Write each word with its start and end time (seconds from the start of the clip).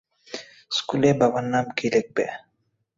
স্কুলে 0.71 1.09
বাবার 1.19 1.45
নাম 1.53 1.65
কী 1.77 1.87
লিখবে? 1.93 2.25